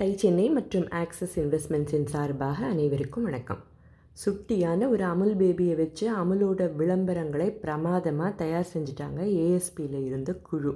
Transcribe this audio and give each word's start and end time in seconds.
Tie 0.00 0.12
Chennai 0.20 0.44
மற்றும் 0.56 0.84
axis 0.98 1.34
இன்வெஸ்ட்மெண்ட்ஸின் 1.40 2.06
சார்பாக 2.12 2.58
அனைவருக்கும் 2.66 3.24
வணக்கம். 3.28 3.58
சுட்டியான 4.22 4.86
ஒரு 4.88 5.04
அமுல் 5.04 5.34
பேபியை 5.40 5.74
வச்சு 5.80 6.04
அமுலோட 6.20 6.68
விளம்பரங்களை 6.78 7.48
பிரமாதமாக 7.64 8.30
தயார் 8.42 8.70
செஞ்சுட்டாங்க 8.72 9.20
ஏஎஸ்பியில் 9.42 9.98
இருந்த 10.06 10.32
குழு. 10.48 10.72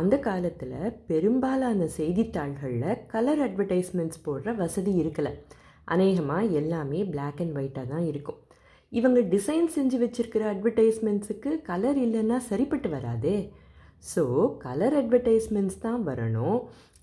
அந்த 0.00 0.18
காலத்தில் 0.18 0.96
பெரும்பாலான 1.10 1.86
செய்தித்தாள்களில் 1.98 2.98
கலர் 3.12 3.42
அட்வர்டைஸ்மெண்ட்ஸ் 3.46 4.22
போடுற 4.26 4.54
வசதி 4.62 4.94
இருக்கலை. 5.02 5.32
அநேகமாக 5.96 6.50
எல்லாமே 6.62 7.02
பிளாக் 7.12 7.42
அண்ட் 7.44 7.56
ஒயிட்டாக 7.60 7.88
தான் 7.92 8.08
இருக்கும். 8.12 8.40
இவங்க 9.00 9.22
டிசைன் 9.34 9.70
செஞ்சு 9.76 10.00
வச்சுருக்கிற 10.04 10.46
அட்வர்டைஸ்மெண்ட்ஸுக்கு 10.54 11.52
கலர் 11.70 12.00
இல்லைன்னா 12.06 12.40
சரிப்பட்டு 12.50 12.90
வராதே. 12.96 13.36
ஸோ 14.14 14.24
கலர் 14.66 14.96
அட்வர்டைஸ்மெண்ட்ஸ் 15.02 15.78
தான் 15.86 16.02
வரணும். 16.08 16.58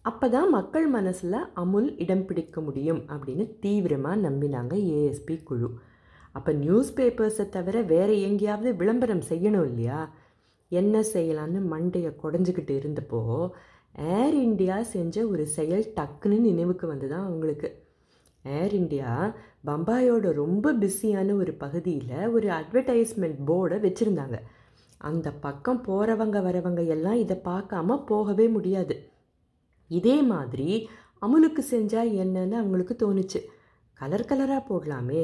அப்போ 0.05 0.29
தான் 0.29 0.49
மக்கள் 0.49 0.87
மனசில் 0.87 1.37
அமுல் 1.53 1.97
இடம் 1.97 2.23
பிடிக்க 2.25 2.61
முடியும் 2.61 3.01
அப்படின்னு 3.13 3.43
தீவிரமாக 3.59 4.21
நம்பினாங்க 4.27 4.73
ஏஎஸ்பி 4.93 5.35
குழு. 5.43 5.69
அப்போ 6.31 6.51
நியூஸ் 6.53 6.89
பேப்பர்ஸை 6.97 7.45
தவிர 7.49 7.81
வேறு 7.81 8.15
எங்கேயாவது 8.21 8.75
விளம்பரம் 8.75 9.23
செய்யணும் 9.29 9.65
இல்லையா? 9.65 9.99
என்ன 10.71 11.03
செய்யலான்னு 11.13 11.61
மண்டையை 11.73 12.11
குடஞ்சிக்கிட்டு 12.23 12.75
இருந்தப்போ 12.81 13.21
ஏர் 14.17 14.35
இண்டியா 14.47 14.81
செஞ்ச 14.95 15.15
ஒரு 15.27 15.45
செயல் 15.57 15.85
டக்குன்னு 15.95 16.39
நினைவுக்கு 16.39 16.87
வந்து 16.87 17.07
தான் 17.07 17.25
அவங்களுக்கு. 17.27 17.69
ஏர் 18.45 18.73
இண்டியா 18.73 19.11
பம்பாயோட 19.69 20.27
ரொம்ப 20.33 20.73
பிஸியான 20.73 21.35
ஒரு 21.35 21.53
பகுதியில் 21.53 22.31
ஒரு 22.35 22.47
அட்வர்டைஸ்மெண்ட் 22.59 23.39
போர்டை 23.49 23.79
வச்சுருந்தாங்க. 23.85 24.37
அந்த 25.01 25.27
பக்கம் 25.45 25.83
போகிறவங்க 25.87 26.39
வரவங்க 26.47 26.81
எல்லாம் 26.87 27.21
இதை 27.25 27.37
பார்க்காம 27.45 27.97
போகவே 28.05 28.47
முடியாது. 28.47 28.95
இதே 29.91 30.21
மாதிரி 30.21 30.89
அமுலுக்கு 31.21 31.61
செஞ்சால் 31.71 32.11
என்னன்னு 32.21 32.51
அவங்களுக்கு 32.51 32.95
தோணுச்சு. 32.99 33.39
கலர் 33.93 34.27
கலராக 34.29 34.63
போடலாமே. 34.69 35.23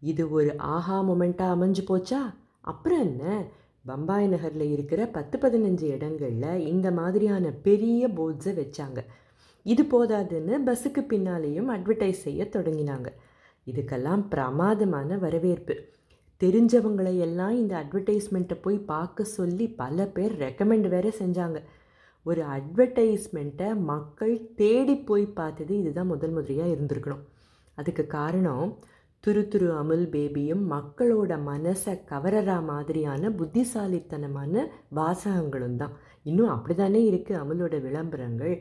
இது 0.00 0.30
ஒரு 0.30 0.58
ஆஹா 0.58 1.02
மொமெண்ட்டாக 1.02 1.54
அமைஞ்சு 1.54 1.82
போச்சா? 1.88 2.20
அப்புறம் 2.60 3.00
என்ன? 3.00 3.44
பம்பாய் 3.86 4.28
நகரில் 4.28 4.72
இருக்கிற 4.72 5.06
பத்து 5.06 5.38
பதினஞ்சு 5.38 5.82
இடங்களில் 5.82 6.66
இந்த 6.66 6.90
மாதிரியான 6.90 7.50
பெரிய 7.50 8.08
போர்ட்ஸை 8.08 8.52
வச்சாங்க. 8.60 9.04
இது 9.62 9.82
போதாதுன்னு 9.82 10.56
பஸ்ஸுக்கு 10.66 11.04
பின்னாலேயும் 11.08 11.70
அட்வர்டைஸ் 11.76 12.24
செய்ய 12.26 12.48
தொடங்கினாங்க. 12.52 13.06
இதுக்கெல்லாம் 13.66 14.26
பிரமாதமான 14.28 15.16
வரவேற்பு. 15.16 15.88
தெரிஞ்சவங்களை 16.40 17.18
எல்லாம் 17.18 17.54
இந்த 17.56 17.84
அட்வர்டைஸ்மெண்ட்டை 17.84 18.62
போய் 18.62 18.78
பார்க்க 18.78 19.24
சொல்லி 19.24 19.68
பல 19.68 20.06
பேர் 20.06 20.38
ரெக்கமெண்ட் 20.38 20.88
வேற 20.88 21.12
செஞ்சாங்க. 21.18 21.62
ஒரு 22.26 22.42
அட்வர்டைஸ்மெண்ட்டை 22.56 23.68
மக்கள் 23.92 24.34
தேடி 24.60 24.96
போய் 25.08 25.26
பார்த்தது 25.38 25.72
இதுதான் 25.80 26.12
முதல் 26.12 26.34
முதலியாக 26.36 26.74
இருந்திருக்கணும். 26.74 27.24
அதுக்கு 27.78 28.04
காரணம் 28.18 28.66
துரு 29.24 29.42
துரு 29.52 29.68
அமுல் 29.80 30.06
பேபியும் 30.14 30.62
மக்களோட 30.72 31.32
மனசை 31.50 31.92
கவரறா 32.10 32.56
மாதிரியான 32.70 33.30
புத்திசாலித்தனமான 33.38 34.64
வாசகங்களும் 34.98 35.78
தான். 35.82 35.94
இன்னும் 36.30 36.52
அப்படி 36.54 36.74
தானே 36.82 37.00
இருக்குது 37.10 37.40
அமுலோட 37.42 37.74
விளம்பரங்கள். 37.86 38.54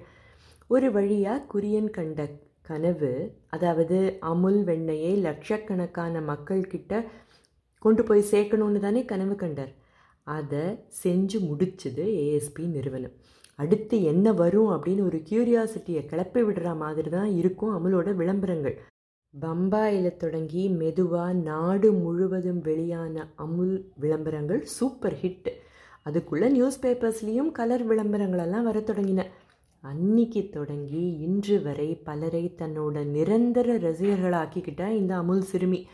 ஒரு 0.74 0.88
வழியாக 0.98 1.46
குரியன் 1.54 1.92
கண்ட 1.98 2.30
கனவு 2.70 3.12
அதாவது 3.56 3.98
அமுல் 4.32 4.62
வெண்ணையை 4.70 5.14
லட்சக்கணக்கான 5.28 6.22
மக்கள்கிட்ட 6.32 7.02
கொண்டு 7.86 8.04
போய் 8.10 8.30
சேர்க்கணுன்னு 8.32 8.82
தானே 8.86 9.02
கனவு 9.12 9.36
கண்டார். 9.44 9.74
அதை 10.38 10.64
செஞ்சு 11.04 11.38
முடிச்சது 11.50 12.06
ஏஎஸ்பி 12.24 12.66
நிறுவனம். 12.78 13.16
அடுத்து 13.60 14.04
என்ன 14.04 14.34
வரும் 14.34 14.72
அப்படின்னு 14.72 15.04
ஒரு 15.10 15.20
கியூரியாசிட்டியை 15.30 16.02
கிளப்பி 16.06 16.42
விடுற 16.42 16.78
மாதிரி 16.78 17.10
தான் 17.10 17.32
இருக்கும் 17.36 17.74
அமுலோட 17.78 18.16
விளம்பரங்கள். 18.16 18.76
பம்பாயில் 19.34 20.18
தொடங்கி 20.18 20.64
மெதுவாக 20.70 21.34
நாடு 21.34 21.92
முழுவதும் 21.92 22.62
வெளியான 22.62 23.26
அமுல் 23.36 23.76
விளம்பரங்கள் 24.00 24.62
சூப்பர் 24.78 25.18
ஹிட் 25.22 25.50
அதுக்குள்ளே 26.02 26.50
நியூஸ் 26.50 26.80
பேப்பர்ஸ்லேயும் 26.82 27.52
கலர் 27.52 27.84
விளம்பரங்களெல்லாம் 27.92 28.64
வர 28.64 28.80
தொடங்கின. 28.80 29.24
அன்னைக்கு 29.84 30.42
தொடங்கி 30.52 31.04
இன்று 31.28 31.62
வரை 31.62 31.90
பலரை 32.04 32.44
தன்னோட 32.58 33.06
நிரந்தர 33.16 33.78
ரசிகர்களாக்கிக்கிட்டா 33.78 34.88
இந்த 35.02 35.14
அமுல் 35.16 35.42
சிறுமி. 35.42 35.88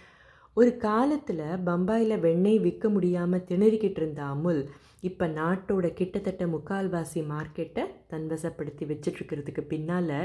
ஒரு 0.60 0.72
காலத்தில் 0.78 1.46
பம்பாயில் 1.66 2.22
வெண்ணெய் 2.24 2.64
விற்க 2.64 2.86
முடியாமல் 2.90 3.46
திணறிக்கிட்டு 3.50 4.02
இருந்த 4.02 4.22
அமுல் 4.34 4.62
இப்போ 5.02 5.26
நாட்டோட 5.38 5.88
கிட்டத்தட்ட 5.94 6.46
முக்கால்வாசி 6.48 7.22
மார்க்கெட்டை 7.30 7.84
தன்வசப்படுத்தி 8.12 8.86
வச்சிட்ருக்கிறதுக்கு 8.90 9.64
பின்னால் 9.68 10.18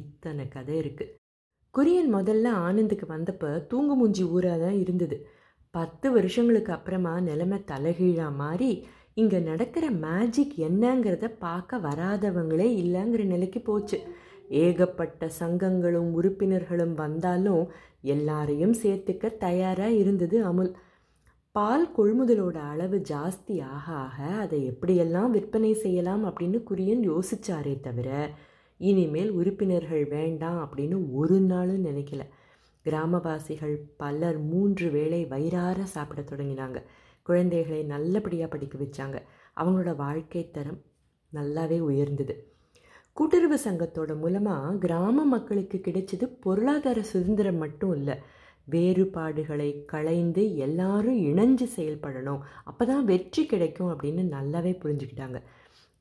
இத்தனை 0.00 0.44
கதை 0.48 0.74
இருக்குது 0.82 1.14
குரியன் 1.74 2.10
முதல்ல 2.14 2.46
ஆனந்துக்கு 2.66 3.06
வந்தப்போ 3.06 3.50
தூங்கு 3.70 3.94
மூஞ்சி 3.96 4.24
ஊராக 4.34 4.56
தான் 4.62 4.78
இருந்தது. 4.80 5.16
பத்து 5.74 6.06
வருஷங்களுக்கு 6.10 6.72
அப்புறமா 6.72 7.14
நிலைமை 7.28 7.58
தலைகீழாக 7.70 8.38
மாறி 8.40 8.72
இங்கே 9.14 9.38
நடக்கிற 9.48 9.86
மேஜிக் 10.04 10.56
என்னங்கிறத 10.68 11.28
பார்க்க 11.46 11.78
வராதவங்களே 11.86 12.68
இல்லைங்கிற 12.82 13.24
நிலைக்கு 13.24 13.60
போச்சு. 13.60 13.98
ஏகப்பட்ட 14.52 15.30
சங்கங்களும் 15.40 16.10
உறுப்பினர்களும் 16.10 16.94
வந்தாலும் 16.94 17.64
எல்லாரையும் 18.02 18.74
சேர்த்துக்க 18.82 19.36
தயாராக 19.36 19.90
இருந்தது 19.90 20.44
அமுல். 20.44 20.72
பால் 21.50 21.86
கொள்முதலோட 21.96 22.56
அளவு 22.56 22.98
ஜாஸ்தி 23.10 23.54
ஆக 23.62 23.86
ஆக 23.92 24.16
அதை 24.24 24.60
எப்படியெல்லாம் 24.70 25.30
விற்பனை 25.30 25.72
செய்யலாம் 25.74 26.24
அப்படின்னு 26.24 26.58
குரியன் 26.70 27.02
யோசிச்சாரே 27.10 27.80
தவிர 27.80 28.30
இனிமேல் 28.80 29.30
உறுப்பினர்கள் 29.30 30.04
வேண்டாம் 30.04 30.60
அப்படின்னு 30.64 30.96
ஒரு 31.12 31.40
நாளும் 31.40 31.84
நினைக்கல. 31.84 32.22
கிராமவாசிகள் 32.86 33.76
பலர் 33.96 34.38
மூன்று 34.38 34.90
வேளை 34.90 35.26
வயிறார 35.26 35.84
சாப்பிட 35.84 36.20
தொடங்கினாங்க. 36.20 36.78
குழந்தைகளை 37.22 37.82
நல்லபடியாக 37.82 38.50
படிக்க 38.50 38.78
வச்சாங்க. 38.78 39.18
அவங்களோட 39.56 39.96
வாழ்க்கை 39.96 40.50
தரம் 40.50 40.80
நல்லாவே 41.32 41.78
உயர்ந்தது. 41.80 42.34
கூட்டுறவு 43.16 43.56
சங்கத்தோட 43.64 44.12
மூலமாக 44.20 44.76
கிராம 44.84 45.24
மக்களுக்கு 45.32 45.78
கிடைச்சது 45.86 46.26
பொருளாதார 46.44 46.98
சுதந்திரம் 47.10 47.60
மட்டும் 47.64 47.92
இல்லை. 47.98 48.16
வேறுபாடுகளை 48.68 49.68
களைந்து 49.92 50.42
எல்லாரும் 50.66 51.18
இணைஞ்சு 51.30 51.66
செயல்படணும். 51.76 52.40
அப்போ 52.70 52.84
தான் 52.84 53.04
வெற்றி 53.04 53.42
கிடைக்கும் 53.46 53.90
அப்படின்னு 53.92 54.22
நல்லாவே 54.36 54.72
புரிஞ்சுக்கிட்டாங்க. 54.82 55.40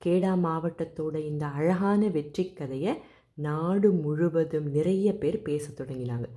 கேடா 0.01 0.31
மாவட்டத்தோட 0.45 1.15
இந்த 1.31 1.45
அழகான 1.59 2.07
வெற்றி 2.17 2.45
கதையை 2.59 2.93
நாடு 3.37 3.89
முழுவதும் 4.03 4.69
நிறைய 4.77 5.13
பேர் 5.21 5.39
பேச 5.49 5.65
தொடங்கினாங்க. 5.79 6.27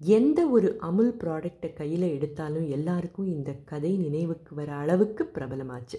எந்த 0.00 0.40
ஒரு 0.56 0.68
அமுல் 0.88 1.12
ப்ராடக்டை 1.22 1.70
கையில் 1.80 2.06
எடுத்தாலும் 2.16 2.66
எல்லாருக்கும் 2.76 3.28
இந்த 3.36 3.50
கதை 3.72 3.92
நினைவுக்கு 3.96 4.54
வர 4.60 4.70
அளவுக்கு 4.82 5.24
பிரபலமாச்சு. 5.36 5.98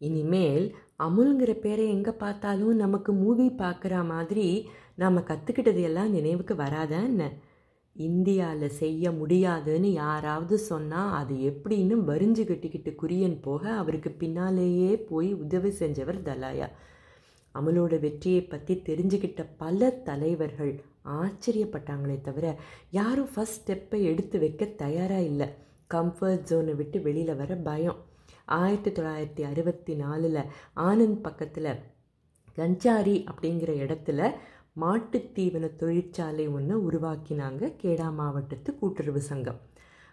இனிமேல் 0.00 0.66
அமுல்ங்கிற 0.96 1.52
பேரை 1.60 1.84
எங்கே 1.88 2.12
பார்த்தாலும் 2.12 2.76
நமக்கு 2.76 3.12
மூவி 3.12 3.46
பார்க்குற 3.62 3.94
மாதிரி 4.04 4.46
நாம் 4.94 5.26
கற்றுக்கிட்டது 5.26 5.82
எல்லாம் 5.82 6.10
நினைவுக்கு 6.10 6.54
வராதான்னு 6.54 7.28
இந்தியாவில் 7.96 8.76
செய்ய 8.78 9.12
முடியாதுன்னு 9.12 9.92
யாராவது 9.92 10.56
சொன்னால் 10.58 11.12
அது 11.20 11.34
எப்படின்னு 11.50 11.96
வரிஞ்சு 12.10 12.44
கட்டிக்கிட்டு 12.44 12.92
குரியன் 13.02 13.36
போக 13.40 13.62
அவருக்கு 13.72 14.10
பின்னாலேயே 14.10 14.92
போய் 15.10 15.30
உதவி 15.34 15.70
செஞ்சவர் 15.70 16.18
தலாயா. 16.22 16.68
அமலோட 17.54 18.00
வெற்றியை 18.00 18.42
பற்றி 18.42 18.74
தெரிஞ்சுக்கிட்ட 18.86 19.42
பல 19.56 19.90
தலைவர்கள் 19.90 20.72
ஆச்சரியப்பட்டாங்களே 21.18 22.16
தவிர 22.20 22.46
யாரும் 22.90 23.30
ஃபஸ்ட் 23.34 23.60
ஸ்டெப்பை 23.60 24.00
எடுத்து 24.02 24.38
வைக்க 24.38 24.64
தயாராக 24.64 25.28
இல்லை. 25.30 25.48
கம்ஃபர்ட் 25.90 26.46
ஜோனை 26.50 26.74
விட்டு 26.74 27.00
வெளியில் 27.02 27.36
வர 27.36 27.54
பயம். 27.68 28.00
ஆயிரத்தி 28.44 28.90
தொள்ளாயிரத்தி 28.90 29.42
அறுபத்தி 29.42 29.94
நாலில் 29.94 30.40
ஆனந்த் 30.76 31.22
பக்கத்தில் 31.22 31.78
கஞ்சாரி 32.56 33.26
அப்படிங்கிற 33.30 33.70
இடத்துல 33.84 34.30
மாட்டுத்தீவன 34.80 35.76
தொழிற்சாலை 35.76 36.48
ஒன்று 36.48 36.90
உருவாக்கினாங்க 36.90 37.72
கேடா 37.82 38.14
மாவட்டத்து 38.14 38.78
கூட்டுறவு 38.78 39.20
சங்கம். 39.20 39.60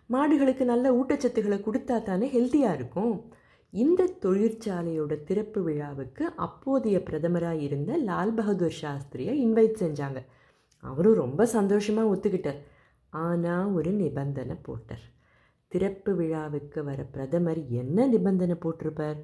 மாடுகளுக்கு 0.10 0.64
நல்ல 0.64 0.92
ஊட்டச்சத்துக்களை 0.92 1.58
கொடுத்தா 1.60 2.02
தானே 2.02 2.28
ஹெல்த்தியாக 2.28 2.74
இருக்கும். 2.74 3.34
இந்த 3.70 4.10
தொழிற்சாலையோட 4.22 5.24
திறப்பு 5.24 5.64
விழாவுக்கு 5.64 6.26
அப்போதைய 6.36 7.04
பிரதமராக 7.06 7.60
இருந்த 7.60 7.98
லால் 7.98 8.34
பகதூர் 8.34 8.80
சாஸ்திரியை 8.82 9.48
இன்வைட் 9.48 9.76
செஞ்சாங்க. 9.80 10.26
அவரும் 10.80 11.14
ரொம்ப 11.14 11.46
சந்தோஷமாக 11.46 12.16
ஒத்துக்கிட்டார். 12.16 12.62
ஆனால் 13.10 13.72
ஒரு 13.72 13.92
நிபந்தனை 13.92 14.56
போட்டார். 14.62 15.06
திறப்பு 15.72 16.16
விழாவுக்கு 16.16 16.84
வர 16.84 17.04
பிரதமர் 17.04 17.68
என்ன 17.68 18.08
நிபந்தனை 18.08 18.56
போட்டிருப்பார்? 18.56 19.20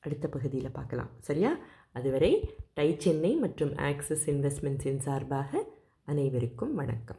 அடுத்த 0.00 0.28
பகுதியில் 0.28 0.70
பார்க்கலாம். 0.70 1.08
சரியா? 1.18 1.56
அதுவரை 1.92 2.54
டை 2.74 2.94
சென்னை 2.98 3.34
மற்றும் 3.34 3.76
ஆக்சிஸ் 3.76 4.30
இன்வெஸ்ட்மெண்ட்ஸின் 4.30 4.96
சார்பாக 4.96 5.64
அனைவருக்கும் 6.04 6.74
வணக்கம். 6.74 7.16